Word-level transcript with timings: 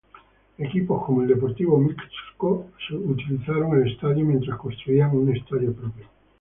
Equipos 0.57 1.05
como 1.05 1.21
el 1.21 1.27
Deportivo 1.27 1.77
Mixco 1.77 2.71
utilizaron 3.05 3.79
el 3.79 3.91
estadio 3.91 4.25
mientras 4.25 4.57
construían 4.57 5.15
un 5.15 5.35
estadio 5.37 5.73
propio. 5.75 6.05